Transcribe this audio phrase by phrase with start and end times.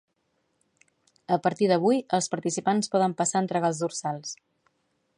[1.35, 4.37] A partir d'avui, els participants poden passar a entregar els dorsals.